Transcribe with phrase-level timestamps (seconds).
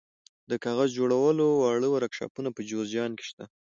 [0.49, 3.45] د کاغذ جوړولو واړه ورکشاپونه په جوزجان کې شته.